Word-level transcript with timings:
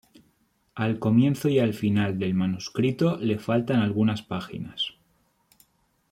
Al 0.73 0.97
comienzo 0.97 1.47
y 1.47 1.59
al 1.59 1.75
final 1.75 2.17
del 2.17 2.33
manuscrito 2.33 3.17
le 3.17 3.37
faltan 3.37 3.81
algunas 3.81 4.23
páginas. 4.23 4.95